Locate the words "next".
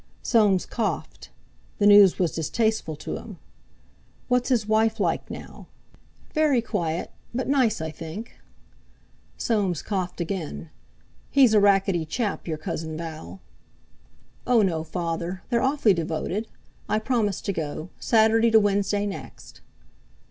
19.05-19.61